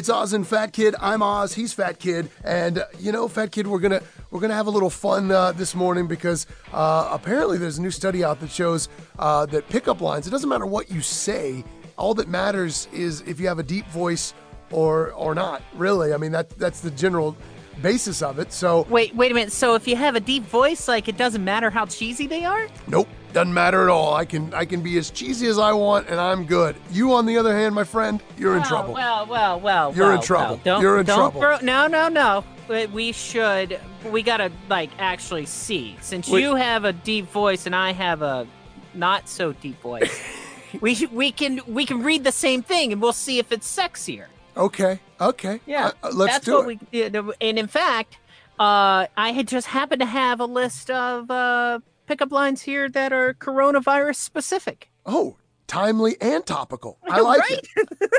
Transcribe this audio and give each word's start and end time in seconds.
It's 0.00 0.08
Oz 0.08 0.32
and 0.32 0.46
Fat 0.46 0.72
Kid. 0.72 0.94
I'm 0.98 1.20
Oz. 1.20 1.52
He's 1.52 1.74
Fat 1.74 1.98
Kid. 1.98 2.30
And 2.42 2.78
uh, 2.78 2.86
you 2.98 3.12
know, 3.12 3.28
Fat 3.28 3.52
Kid, 3.52 3.66
we're 3.66 3.80
gonna 3.80 4.00
we're 4.30 4.40
gonna 4.40 4.54
have 4.54 4.66
a 4.66 4.70
little 4.70 4.88
fun 4.88 5.30
uh, 5.30 5.52
this 5.52 5.74
morning 5.74 6.06
because 6.06 6.46
uh, 6.72 7.10
apparently 7.12 7.58
there's 7.58 7.76
a 7.76 7.82
new 7.82 7.90
study 7.90 8.24
out 8.24 8.40
that 8.40 8.50
shows 8.50 8.88
uh, 9.18 9.44
that 9.44 9.68
pickup 9.68 10.00
lines. 10.00 10.26
It 10.26 10.30
doesn't 10.30 10.48
matter 10.48 10.64
what 10.64 10.90
you 10.90 11.02
say. 11.02 11.64
All 11.98 12.14
that 12.14 12.28
matters 12.28 12.88
is 12.94 13.20
if 13.26 13.38
you 13.38 13.48
have 13.48 13.58
a 13.58 13.62
deep 13.62 13.86
voice 13.88 14.32
or 14.70 15.12
or 15.12 15.34
not. 15.34 15.60
Really, 15.74 16.14
I 16.14 16.16
mean 16.16 16.32
that 16.32 16.48
that's 16.58 16.80
the 16.80 16.92
general 16.92 17.36
basis 17.82 18.22
of 18.22 18.38
it. 18.38 18.54
So 18.54 18.86
Wait, 18.88 19.14
wait 19.14 19.30
a 19.32 19.34
minute. 19.34 19.52
So 19.52 19.74
if 19.74 19.86
you 19.86 19.96
have 19.96 20.16
a 20.16 20.20
deep 20.20 20.44
voice, 20.44 20.88
like 20.88 21.08
it 21.08 21.18
doesn't 21.18 21.44
matter 21.44 21.68
how 21.68 21.84
cheesy 21.84 22.26
they 22.26 22.46
are? 22.46 22.68
Nope, 22.86 23.08
doesn't 23.32 23.54
matter 23.54 23.82
at 23.82 23.88
all. 23.88 24.14
I 24.14 24.24
can 24.24 24.52
I 24.54 24.64
can 24.64 24.82
be 24.82 24.98
as 24.98 25.10
cheesy 25.10 25.46
as 25.46 25.58
I 25.58 25.72
want, 25.72 26.08
and 26.08 26.20
I'm 26.20 26.44
good. 26.44 26.76
You, 26.90 27.12
on 27.14 27.26
the 27.26 27.36
other 27.38 27.54
hand, 27.56 27.74
my 27.74 27.84
friend, 27.84 28.22
you're 28.36 28.56
in 28.56 28.62
trouble. 28.62 28.94
Well, 28.94 29.26
well, 29.26 29.60
well. 29.60 29.94
You're 29.94 30.12
in 30.14 30.20
trouble. 30.20 30.56
well. 30.56 30.60
Don't, 30.64 30.82
You're 30.82 31.00
in 31.00 31.06
don't 31.06 31.18
trouble. 31.18 31.40
Throw, 31.40 31.58
no, 31.62 31.86
no, 31.86 32.08
no. 32.08 32.44
We 32.92 33.12
should. 33.12 33.80
We 34.10 34.22
gotta 34.22 34.50
like 34.68 34.90
actually 34.98 35.46
see. 35.46 35.96
Since 36.00 36.28
Wait. 36.28 36.42
you 36.42 36.54
have 36.54 36.84
a 36.84 36.92
deep 36.92 37.26
voice 37.30 37.66
and 37.66 37.74
I 37.74 37.92
have 37.92 38.22
a 38.22 38.46
not 38.94 39.28
so 39.28 39.52
deep 39.52 39.80
voice, 39.80 40.20
we 40.80 41.06
we 41.12 41.32
can 41.32 41.60
we 41.66 41.84
can 41.84 42.02
read 42.02 42.24
the 42.24 42.32
same 42.32 42.62
thing 42.62 42.92
and 42.92 43.02
we'll 43.02 43.12
see 43.12 43.38
if 43.38 43.50
it's 43.52 43.66
sexier. 43.76 44.26
Okay, 44.56 45.00
okay. 45.20 45.60
Yeah, 45.66 45.86
Uh, 46.02 46.08
uh, 46.08 46.10
let's 46.12 46.34
that's 46.34 46.44
do 46.44 46.54
what 46.54 46.78
it. 46.92 47.24
we. 47.24 47.32
And 47.40 47.58
in 47.58 47.66
fact, 47.66 48.18
uh, 48.58 49.06
I 49.16 49.32
had 49.32 49.48
just 49.48 49.66
happened 49.68 50.00
to 50.00 50.06
have 50.06 50.40
a 50.40 50.44
list 50.46 50.90
of 50.90 51.30
uh, 51.30 51.78
pickup 52.10 52.32
lines 52.32 52.62
here 52.62 52.88
that 52.88 53.12
are 53.12 53.34
coronavirus 53.34 54.16
specific. 54.16 54.90
Oh, 55.06 55.36
timely 55.68 56.16
and 56.20 56.44
topical. 56.44 56.98
I 57.08 57.20
like 57.20 57.38
Right? 57.40 57.68
it. 57.76 58.10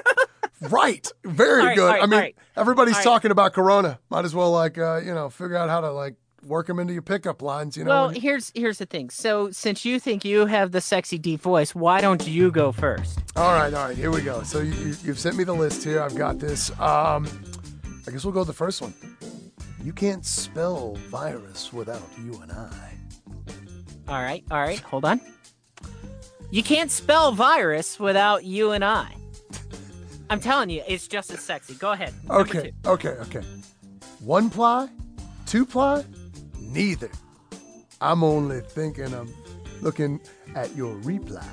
right. 0.62 1.08
Very 1.26 1.66
right, 1.66 1.76
good. 1.76 1.88
right, 1.88 2.02
I 2.04 2.06
mean, 2.06 2.32
everybody's 2.56 3.00
talking 3.04 3.32
about 3.32 3.52
Corona. 3.54 4.00
Might 4.10 4.24
as 4.24 4.34
well 4.34 4.52
like 4.52 4.78
uh, 4.78 5.02
you 5.04 5.14
know 5.14 5.30
figure 5.30 5.58
out 5.58 5.70
how 5.70 5.82
to 5.82 5.92
like 5.92 6.16
work 6.48 6.66
them 6.68 6.80
into 6.80 6.94
your 6.94 7.02
pickup 7.02 7.42
lines. 7.42 7.76
You 7.76 7.84
know. 7.84 7.90
Well, 7.90 8.14
you- 8.14 8.22
here's 8.22 8.52
here's 8.56 8.78
the 8.78 8.86
thing. 8.86 9.10
So 9.10 9.52
since 9.52 9.84
you 9.84 10.00
think 10.00 10.24
you 10.24 10.46
have 10.46 10.72
the 10.72 10.80
sexy 10.82 11.18
deep 11.18 11.42
voice, 11.42 11.76
why 11.76 12.00
don't 12.00 12.26
you 12.26 12.50
go 12.50 12.72
first? 12.72 13.20
all 13.36 13.54
right, 13.54 13.74
all 13.74 13.88
right. 13.88 13.98
Here 13.98 14.10
we 14.12 14.22
go. 14.22 14.44
So 14.44 14.60
you, 14.62 14.72
you, 14.74 14.96
you've 15.04 15.20
sent 15.20 15.36
me 15.36 15.44
the 15.44 15.54
list 15.54 15.84
here. 15.84 16.02
I've 16.02 16.16
got 16.16 16.40
this. 16.40 16.70
Um, 16.80 17.28
I 18.08 18.12
guess 18.12 18.24
we'll 18.24 18.34
go 18.34 18.40
with 18.40 18.48
the 18.48 18.54
first 18.54 18.82
one. 18.82 18.94
You 19.84 19.94
can't 19.94 20.24
spell 20.26 20.96
virus 21.10 21.74
without 21.74 22.08
you 22.24 22.40
and 22.42 22.52
I. 22.52 22.94
All 24.12 24.22
right, 24.22 24.44
all 24.52 24.60
right, 24.60 24.80
hold 24.82 25.06
on. 25.06 25.22
You 26.50 26.62
can't 26.64 26.92
spell 26.92 27.32
virus 27.32 27.98
without 27.98 28.44
you 28.44 28.72
and 28.72 28.84
I. 28.84 29.16
I'm 30.30 30.42
telling 30.42 30.70
you, 30.70 30.84
it's 30.86 31.08
just 31.08 31.32
as 31.32 31.40
sexy. 31.40 31.76
Go 31.76 31.94
ahead. 31.94 32.14
Okay, 32.30 32.74
okay, 32.86 33.10
okay. 33.22 33.42
One 34.20 34.50
ply, 34.50 34.90
two 35.46 35.66
ply, 35.66 36.04
neither. 36.60 37.10
I'm 38.02 38.22
only 38.22 38.60
thinking 38.60 39.14
I'm 39.14 39.34
looking 39.82 40.20
at 40.56 40.76
your 40.76 40.94
reply. 40.98 41.48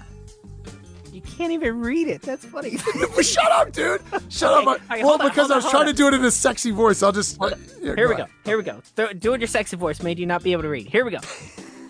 You 1.13 1.21
can't 1.23 1.53
even 1.53 1.79
read 1.81 2.09
it. 2.09 2.23
That's 2.23 2.45
funny. 2.45 2.77
Well, 2.97 3.23
Shut 3.23 3.51
up, 3.53 3.73
dude. 3.73 4.01
Shut 4.29 4.53
Okay, 4.53 4.63
up. 4.63 4.67
all 4.67 4.73
right, 4.91 4.99
well, 5.01 5.09
hold 5.11 5.21
on, 5.21 5.29
because 5.29 5.47
hold 5.49 5.53
I 5.53 5.55
was 5.57 5.65
hold 5.65 5.71
trying 5.73 5.83
on. 5.89 5.95
to 5.95 5.97
do 5.97 6.09
it 6.09 6.15
in 6.15 6.25
a 6.25 6.31
sexy 6.33 6.73
voice. 6.73 7.03
I'll 7.05 7.13
just. 7.13 7.41
uh, 7.41 7.51
yeah, 7.81 7.95
Here 7.95 8.09
we 8.09 8.15
go. 8.17 8.23
ahead. 8.25 8.29
Here 8.45 8.57
we 8.57 8.63
go. 8.65 8.83
Th- 8.97 9.19
doing 9.19 9.41
your 9.41 9.47
sexy 9.49 9.77
voice 9.77 10.03
made 10.03 10.19
you 10.19 10.27
not 10.27 10.43
be 10.43 10.51
able 10.53 10.63
to 10.63 10.69
read. 10.69 10.89
Here 10.89 11.05
we 11.05 11.13
go. 11.13 11.19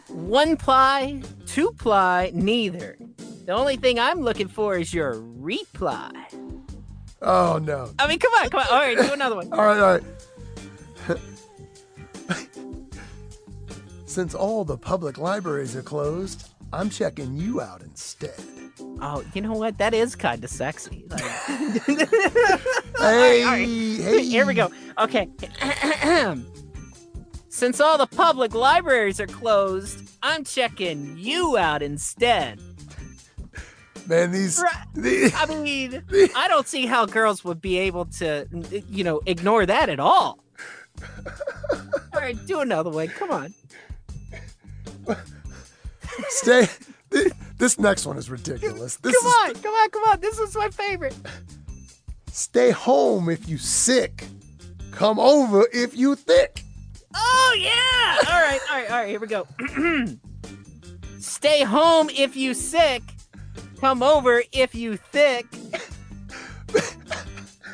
One 0.09 0.57
ply, 0.57 1.23
two 1.47 1.73
ply, 1.73 2.31
neither. 2.35 2.97
The 3.47 3.53
only 3.53 3.77
thing 3.77 3.99
I'm 3.99 4.21
looking 4.21 4.49
for 4.49 4.77
is 4.77 4.93
your 4.93 5.21
reply. 5.21 6.11
Oh, 7.21 7.59
no. 7.63 7.91
I 7.99 8.07
mean, 8.07 8.19
come 8.19 8.33
on, 8.35 8.49
come 8.51 8.61
on. 8.61 8.67
All 8.71 8.79
right, 8.79 8.97
do 8.97 9.13
another 9.13 9.37
one. 9.37 9.53
All 9.53 9.65
right, 9.65 9.81
all 9.81 9.99
right. 9.99 11.19
Since 14.07 14.35
all 14.35 14.65
the 14.65 14.77
public 14.77 15.19
libraries 15.19 15.77
are 15.77 15.83
closed, 15.83 16.49
I'm 16.73 16.91
checking 16.91 17.37
you 17.37 17.61
out 17.61 17.83
instead. 17.83 18.35
Oh, 19.01 19.23
you 19.35 19.43
know 19.43 19.53
what? 19.53 19.79
That 19.79 19.95
is 19.95 20.17
kind 20.17 20.43
of 20.43 20.51
sexy. 20.51 21.05
Like, 21.09 21.21
Hey, 22.99 23.43
all 23.45 23.51
right. 23.53 23.69
hey. 23.69 24.23
Here 24.25 24.45
we 24.47 24.55
go. 24.55 24.71
Okay. 24.99 25.29
Since 27.59 27.81
all 27.81 27.99
the 27.99 28.07
public 28.07 28.55
libraries 28.55 29.19
are 29.19 29.27
closed, 29.27 30.09
I'm 30.23 30.45
checking 30.45 31.19
you 31.19 31.59
out 31.59 31.83
instead. 31.83 32.61
Man, 34.07 34.31
these. 34.31 34.63
Right. 34.63 35.33
I 35.35 35.45
mean, 35.47 36.05
I 36.37 36.47
don't 36.47 36.69
see 36.69 36.87
how 36.87 37.05
girls 37.05 37.43
would 37.43 37.61
be 37.61 37.77
able 37.79 38.05
to, 38.19 38.47
you 38.89 39.03
know, 39.03 39.23
ignore 39.27 39.67
that 39.67 39.89
at 39.89 39.99
all. 39.99 40.39
All 41.75 42.21
right, 42.21 42.37
do 42.47 42.61
another 42.61 42.91
one. 42.91 43.09
Come 43.09 43.33
on. 43.33 43.55
stay. 46.29 46.69
This 47.59 47.77
next 47.77 48.07
one 48.07 48.17
is 48.19 48.31
ridiculous. 48.31 48.99
This 48.99 49.21
Come 49.21 49.27
is, 49.27 49.57
on, 49.57 49.63
come 49.65 49.75
on, 49.75 49.91
come 49.91 50.05
on. 50.05 50.21
This 50.21 50.39
is 50.39 50.55
my 50.55 50.69
favorite. 50.69 51.17
Stay 52.31 52.71
home 52.71 53.29
if 53.29 53.49
you 53.49 53.59
sick. 53.59 54.27
Come 54.93 55.19
over 55.19 55.67
if 55.73 55.97
you 55.97 56.15
thick. 56.15 56.63
Oh 57.51 57.55
yeah! 57.55 58.31
All 58.31 58.41
right, 58.43 58.61
all 58.71 58.77
right, 58.77 58.91
all 58.91 58.97
right. 58.99 59.09
Here 59.09 59.21
we 59.21 59.27
go. 59.27 59.47
Stay 61.19 61.63
home 61.65 62.11
if 62.11 62.37
you 62.37 62.53
sick. 62.55 63.03
Come 63.81 64.03
over 64.03 64.43
if 64.53 64.75
you 64.75 64.97
thick. 64.97 65.47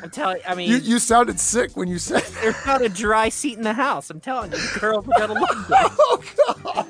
I'm 0.03 0.09
telling. 0.11 0.39
I 0.47 0.55
mean, 0.55 0.69
You 0.69 0.77
you 0.77 0.99
sounded 0.99 1.39
sick 1.39 1.75
when 1.75 1.87
you 1.87 1.97
said. 1.97 2.21
there's 2.41 2.65
not 2.65 2.81
a 2.81 2.89
dry 2.89 3.29
seat 3.29 3.57
in 3.57 3.63
the 3.63 3.73
house. 3.73 4.09
I'm 4.09 4.19
telling 4.21 4.51
you, 4.51 4.59
girls 4.79 5.05
are 5.07 5.27
gonna 5.27 5.33
love 5.39 5.67
this. 5.67 5.95
oh 5.99 6.23
God. 6.55 6.87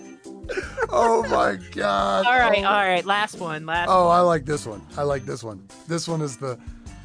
Oh 0.89 1.23
my 1.23 1.57
God. 1.71 2.25
All 2.27 2.37
right, 2.37 2.63
Oh. 2.63 2.67
all 2.67 2.87
right. 2.87 3.05
Last 3.05 3.39
one. 3.39 3.65
Last. 3.65 3.89
Oh, 3.89 4.09
I 4.09 4.19
like 4.19 4.45
this 4.45 4.65
one. 4.67 4.85
I 4.95 5.01
like 5.03 5.25
this 5.25 5.43
one. 5.43 5.67
This 5.87 6.07
one 6.07 6.21
is 6.21 6.37
the 6.37 6.59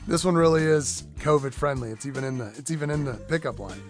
this 0.07 0.25
one 0.25 0.35
really 0.35 0.63
is 0.65 1.05
COVID 1.21 1.55
friendly. 1.55 1.91
It's 1.91 2.07
even 2.07 2.25
in 2.25 2.39
the 2.39 2.53
it's 2.57 2.71
even 2.71 2.91
in 2.91 3.05
the 3.05 3.15
pickup 3.15 3.59
line. 3.59 3.81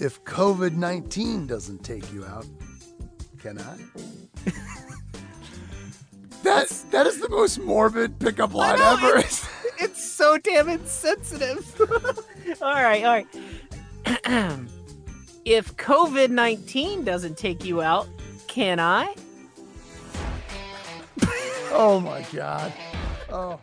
If 0.00 0.24
COVID-19 0.24 1.46
doesn't 1.46 1.84
take 1.84 2.10
you 2.10 2.24
out, 2.24 2.46
can 3.38 3.58
I? 3.58 3.76
that 6.42 6.70
that 6.90 7.06
is 7.06 7.20
the 7.20 7.28
most 7.28 7.58
morbid 7.58 8.18
pickup 8.18 8.54
line 8.54 8.78
know, 8.78 8.92
ever. 8.92 9.18
It's 9.78 10.02
so 10.02 10.38
damn 10.38 10.70
insensitive. 10.70 11.78
all 12.62 12.72
right, 12.72 13.04
all 13.04 13.12
right. 13.12 13.26
if 15.44 15.76
COVID 15.76 16.30
19 16.30 17.04
doesn't 17.04 17.36
take 17.36 17.62
you 17.66 17.82
out, 17.82 18.08
can 18.46 18.80
I? 18.80 19.14
oh 21.72 22.00
my 22.02 22.24
god. 22.32 22.72
Oh. 23.28 23.60